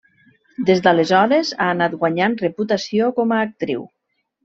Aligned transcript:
Des 0.69 0.81
d'aleshores 0.87 1.53
ha 1.59 1.69
anat 1.75 1.99
guanyant 2.01 2.41
reputació 2.43 3.15
com 3.21 3.37
a 3.41 3.47
actriu. 3.47 3.91